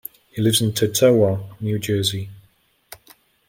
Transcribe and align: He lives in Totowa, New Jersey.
He 0.29 0.41
lives 0.41 0.63
in 0.63 0.71
Totowa, 0.71 1.55
New 1.61 1.77
Jersey. 1.77 2.31